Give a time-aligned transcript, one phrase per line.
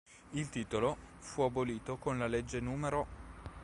[0.31, 3.05] Il titolo fu abolito con la legge n.